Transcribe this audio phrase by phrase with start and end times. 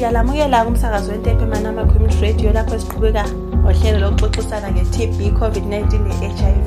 [0.00, 3.24] siyalamukela kumsakazo wentephe manama community radio lapho siqhubeka
[3.56, 6.66] ngohlelo lokuxoxisana nge-tb covid-19 ne-hiv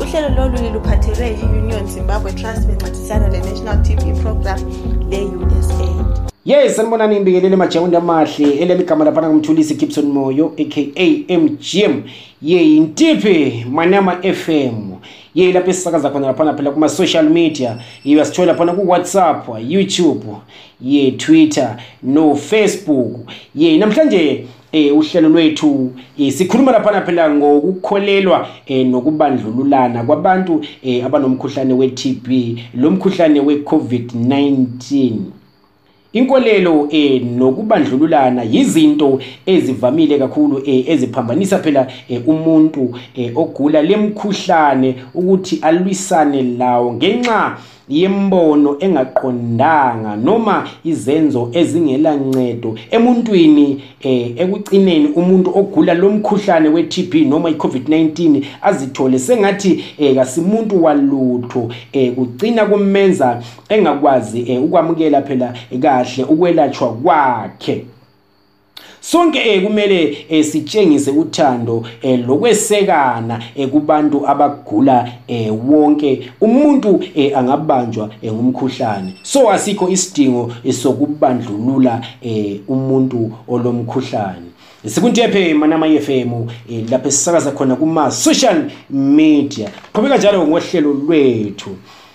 [0.00, 4.58] uhlelo lolu luphathelwe i-union zimbabwe trust bencedisana le-national tb program
[5.10, 5.84] le-usa
[6.44, 8.50] yes sanibonani ngibikelele majawundi amahle.
[8.50, 10.80] Elemigama laphana kumthulisi gibson moyo aka
[11.38, 12.02] mgm
[12.42, 14.92] ye yintiphi manama fm
[15.34, 17.78] ye lapho esisakaza khona laphana phela kuma-social media.
[18.04, 20.24] Ye sithola laphana ku-whatsapp youtube
[20.80, 30.04] ye twitter no-facebook ye namhlanje eh uhlelo lwethu eh, sikhuluma laphana phela ngokukholelwa eh, nokubandlululana
[30.04, 35.10] kwabantu eh, abanomkhuhlane we-TB lo mkhuhlane we-COVID-19
[36.14, 45.58] inkolelo eh nokubandlululana yizinto ezivamile kakhulu eh, eziphambanisa phela eh, umuntu eh, ogula lemkhuhlane ukuthi
[45.62, 47.56] alwisane lawo ngenxa
[47.88, 57.50] yembono engaqondanga noma izenzo ezingela ncedo emuntwini eh ekugcineni umuntu ogula lo mkhuhlane we-TB noma
[57.50, 66.92] i-COVID-19 azithole sengathi eh kasimuntu walutho eh kugcina kumenza engakwazi eh, ukwamukela phela kahle ukwelatshwa
[66.92, 67.84] kwakhe.
[69.00, 75.12] Sonke eh kumele eh, sitshengise uthando eh, lokwesekana kubantu abagula
[75.68, 76.30] wonke.
[76.40, 77.00] Umuntu
[77.36, 79.12] angabanjwa ngumkhuhlane.
[79.22, 82.00] So asikho isidingo sokubandlulula
[82.68, 84.46] umuntu olomkhuhlane.
[84.86, 86.46] Sikuntephe manama FM
[86.90, 89.70] lapho sisakaza khona kuma social media.
[89.92, 91.70] Qhubeka njalo ngohlelo lwethu.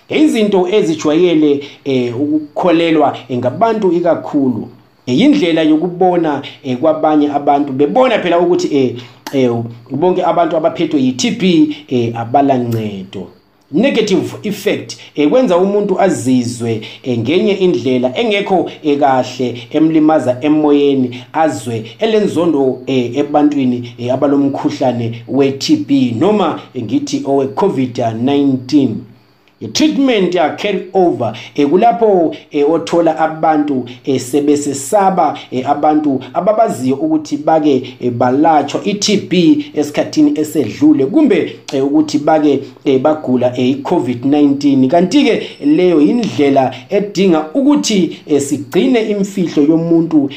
[0.08, 1.64] Izinto ezijwayele
[2.20, 4.68] ukukholelwa ngabantu ikakhulu.
[5.18, 7.72] Yindlela yokubona eh, kwabanye abantu.
[7.72, 8.94] Bebona phela ukuthi eh,
[9.32, 9.50] eh
[9.90, 11.42] bonke abantu abaphethwe yi-TB
[12.16, 13.26] abalancedo
[13.72, 16.80] negative effect ekwenza umuntu azizwe
[17.18, 28.86] ngenye indlela engekho ekahle emlimaza emoyeni azwe elenzondo ebantwini abalomkhuhlane we-TB noma ngithi owe COVID-19
[29.60, 31.36] i-treatment ya carry over
[31.70, 32.34] kulapho
[32.70, 33.88] othola abantu
[34.18, 39.32] sebesesaba abantu ababaziyo ukuthi bake balatshwa i-TB
[39.74, 42.60] esikhathini esedlule kumbe ukuthi bake
[43.02, 50.30] bagula i-COVID-19 kanti-ke leyo indlela edinga ukuthi sigcine imfihlo yomuntu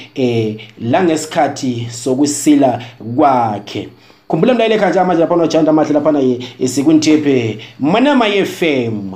[0.81, 2.81] langesikhathi sokusila
[3.16, 3.90] kwakhe.
[4.34, 6.20] Khumbula mlayile khanja manje laphana ojanda amahle laphana
[6.66, 9.14] sikwintephe manama ye-fm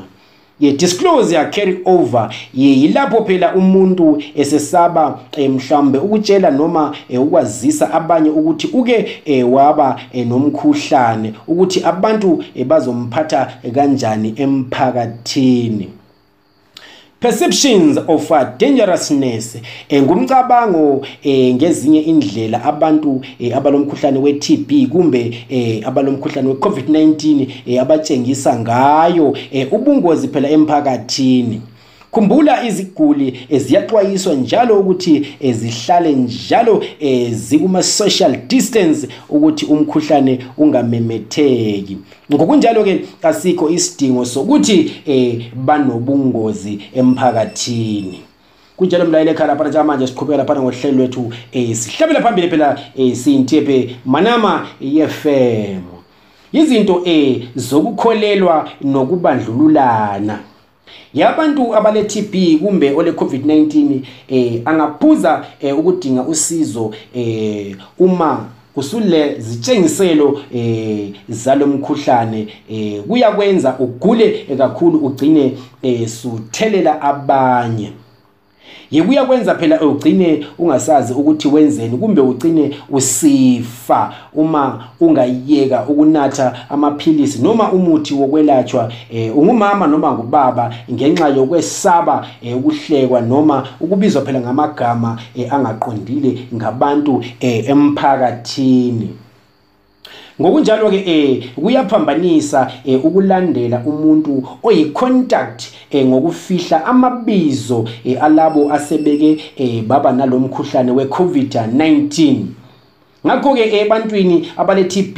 [0.60, 10.00] ye-disclose ya-carry over yilapho phela umuntu esesaba mhlawumbe ukutshela noma ukwazisa abanye ukuthi uke waba
[10.26, 15.97] nomkhuhlane ukuthi abantu bazomphatha kanjani emphakathini.
[17.20, 19.58] Perceptions of uh, dangerousness
[19.94, 23.22] ngumcabango ngezinye indlela abantu
[23.56, 25.46] abalomkhuhlane we-TB kumbe
[25.86, 29.38] abalomkhuhlane we-COVID-19 abatshengisa ngayo
[29.72, 31.62] ubungozi phela emphakathini.
[32.12, 36.84] Khumbula iziguli ziyaxwayiswa njalo ukuthi zihlale njalo
[37.32, 41.98] zikuma social distance ukuthi umkhuhlane ungamemetheki.
[42.34, 44.92] Ngokunjalo ke asikho isidingo sokuthi
[45.56, 48.20] banobungozi emphakathini.
[48.78, 51.22] Kunjalo mlayile ekhala laphana njengamanje siqhubeka laphana ngohlelo lwethu
[51.56, 55.82] um sihlabela phambili phela um siyintephe manama ye-fm
[56.54, 60.40] izinto um zokukholelwa nokubandlululana.
[61.14, 68.46] Yabantu abale-TB kumbe ole COVID-19 eh angaphuza eh, ukudinga usizo eh uma
[68.76, 75.54] usule zitshengiselo eh zalomkhuhlane eh kuyakwenza ugule kakhulu ugcine
[75.84, 77.92] eh suthelela abanye.
[78.92, 87.72] Yekuya kwenza phela ugcine ungasazi ukuthi wenzeni kumbe ugcine usifa uma ungayeka ukunatha amaphilisi noma
[87.72, 95.54] umuthi wokwelatshwa eh, ungumama noma ngubaba ngenxa yokwesaba eh, ukuhlekwa noma ukubizwa phela ngamagama eh,
[95.54, 99.10] angaqondile ngabantu eh, emphakathini.
[100.42, 109.38] Ngokunjalo ke eh kuyaphambanisa eh, ukulandela umuntu oyicontact eh, ngokufihla amabizo eh, alabo asebeke
[109.88, 112.36] baba nalomkhuhlane we-COVID-19
[113.26, 115.18] ngakho ke ebantwini abale TB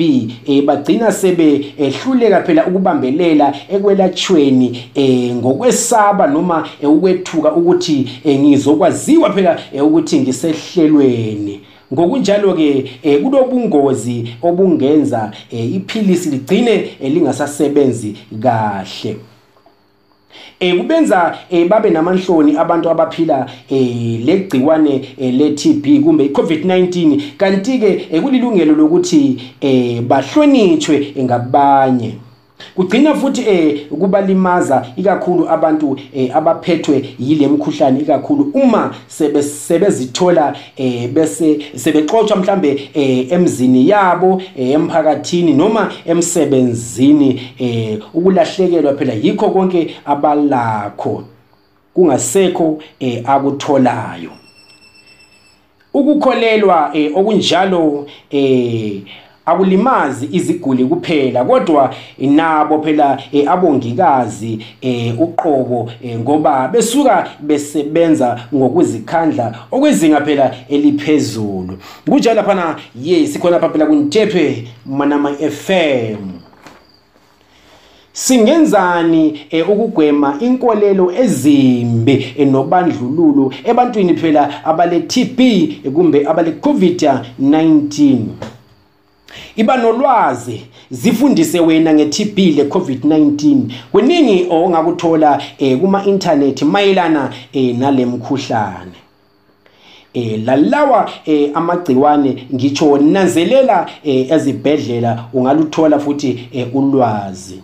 [0.65, 4.85] bagcina sebe ehluleka phela ukubambelela ekwelatshweni
[5.35, 11.59] ngokwesaba noma ukwethuka ukuthi ngizokwaziwa phela ukuthi ngisehlelweni.
[11.93, 16.71] Ngokunjalo ke eh, kulobungozi obungenza eh, iphilisi ligcine
[17.01, 19.17] eh, lingasasebenzi kahle.
[20.59, 27.79] Eh kubenza eh babe namanhloni abantu abaphila eh legciwane eh, le TB kumbe iCovid-19 kanti
[27.79, 32.28] ke kulilungelo lokuthi eh bahlonitshwe ngabanye.
[32.79, 41.59] Kugcina futhi eh kubalimaza ikakhulu abantu eh, abaphethwe yile mkhuhlane ikakhulu uma sebezithola eh bese
[41.75, 49.13] sebexoxa mhlambe eh, emzini yabo eh, emphakathini noma emsebenzini eh ukulahlekelwa phela.
[49.13, 51.23] Yikho konke abalakho
[51.93, 54.31] kungasekho eh akutholayo.
[55.93, 59.01] Ukukholelwa eh, okunjalo eh
[59.49, 69.55] akulimazi iziguli kuphela kodwa nabo phela e, abongikazi e, uqobo e, ngoba besuka besebenza ngokuzikhandla
[69.71, 71.77] okwezinga phela eliphezulu.
[72.09, 76.39] Kunjalo phana ye sikhona lapha phela kuntepe manama FM
[78.19, 88.17] singenzani eh, ukugwema inkolelo ezimbi eh, nobandlululo ebantwini phela abale TB eh, kumbe abale COVID-19
[89.55, 90.61] iba nolwazi
[90.91, 93.61] zifundise wena nge-TB le-COVID-19
[93.91, 99.09] kuningi ongakuthola eh, kuma internet mayelana eh, nalemkhuhlane
[100.13, 107.59] eh lalawa eh amagciwane ngitsho nanzelela eh, ezibhedlela ungaluthola futhi eh, ulwazi.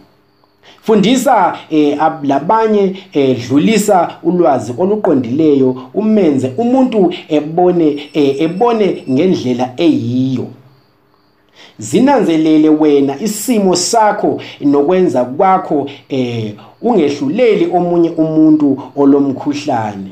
[0.81, 10.47] Fundisa eh labanye edlulisa ulwazi oluqondileyo umenze umuntu ebone ebone ngendlela eyiyo.
[11.79, 20.11] Zinanzelele wena isimo sakho nokwenza kwakho eh ungehluleli omunye umuntu olomkhuhlane.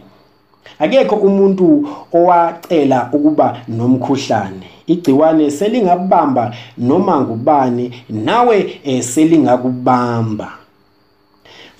[0.79, 4.67] Akekho umuntu owacela ukuba nomkhuhlane.
[4.87, 10.62] Igciwane selingabamba noma ngubani nawe eh, selingakubamba.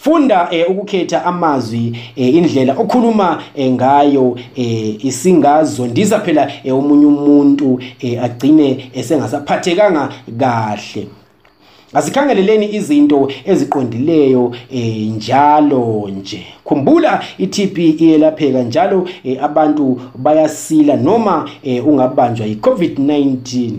[0.03, 7.79] Funda eh, ukukhetha amazwi eh, indlela okhuluma eh, ngayo eh, isingazondisa phela eh, omunye umuntu
[8.00, 10.09] eh, agcine esengasaphathekanga
[10.39, 11.07] kahle.
[11.94, 16.45] Asikhangeleleni izinto eziqondileyo eh, njalo nje.
[16.63, 23.69] Khumbula iTB iyelapheka njalo eh, abantu bayasila noma eh, ungabanjwa yiCovid-19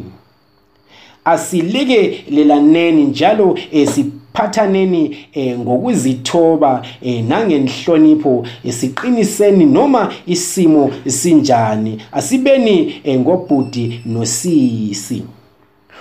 [1.24, 3.88] asilike lelaneni njalo eh,
[4.32, 12.02] phathaneni eh, ngokuzithoba eh, nangenhlonipho siqiniseni noma isimo sinjani.
[12.12, 15.22] Asibeni ngobhudi nosisi.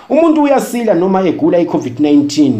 [0.08, 2.52] Umuntu uyasila noma egula iCovid-19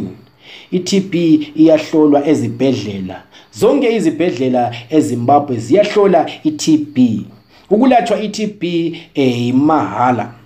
[0.71, 1.15] iTB
[1.57, 3.23] iyahlolwa ezibhedlela.
[3.53, 6.99] Zonke izibhedlela eZimbabwe ziyahlola iTB
[7.71, 8.63] ukulatshwa iTB
[9.15, 10.44] eh imahala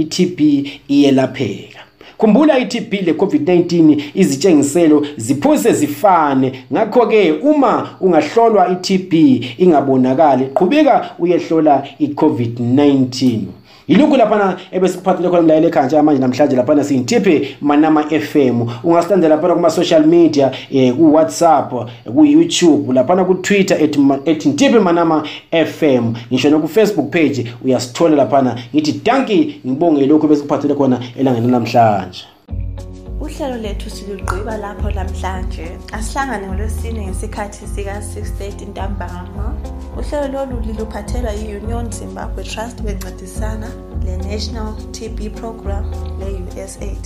[0.00, 0.40] iTB
[0.88, 1.80] iyelapheka.
[2.18, 6.52] Khumbula iTB leCovid-19 izitshengiselo ziphose zifane.
[6.72, 9.12] Ngakho ke uma ungahlolwa iTB
[9.58, 13.38] ingabonakali qhubeka uyehlola iCovid-19
[13.90, 19.70] yilokhu laphana ebesikuphathele khona mlayelo ekhaya njengamanje namhlanje laphana siyintiphe manama FM ungasilandela laphana kuma
[19.70, 21.70] social media eh ku WhatsApp
[22.14, 23.76] ku YouTube laphana ku Twitter
[24.24, 28.56] ethi ntiphe manama FM ngisho no ku Facebook page uyasithola laphana.
[28.74, 32.24] Ngithi danki ngibonge lokhu besikuphathele khona elangeni namhlanje
[33.30, 35.66] uhlelo lethu silugqiba lapho namhlanje.
[35.98, 39.46] Asihlangane ngolwesine ngesikhathi sika-6:30 ntambama.
[39.98, 43.68] Uhlelo lolu liluphathelwa yi-union zimbabwe trust bencedisana
[44.04, 45.84] le-national tb program
[46.18, 47.04] le-usaid